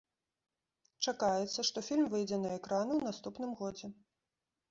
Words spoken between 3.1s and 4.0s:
наступным годзе.